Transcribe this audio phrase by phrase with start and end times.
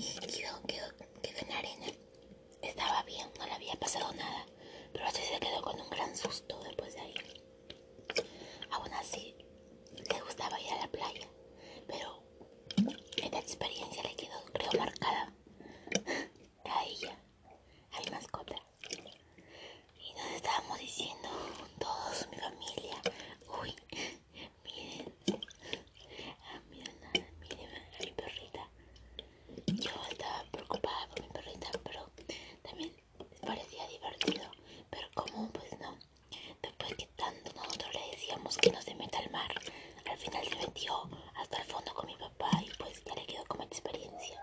[0.00, 0.86] y quedó, quedó,
[1.22, 1.86] quedó en la arena.
[2.62, 4.46] Estaba bien, no le había pasado nada,
[4.92, 6.49] pero así se quedó con un gran susto.
[38.60, 39.50] que no se meta al mar.
[40.10, 43.44] Al final se metió hasta el fondo con mi papá y pues ya le quedó
[43.46, 44.38] como experiencia.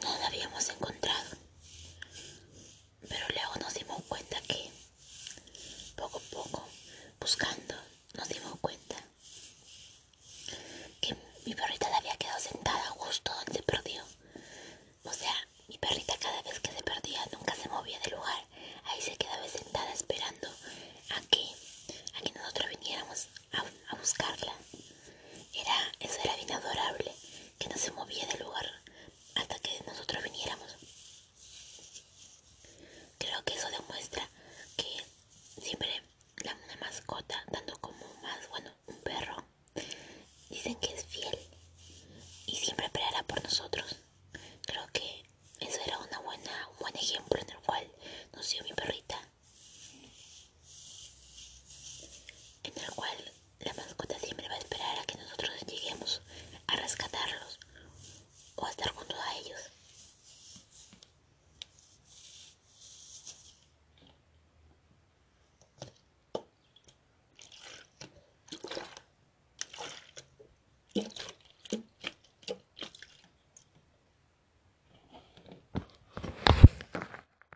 [0.00, 1.41] no habíamos encontrado.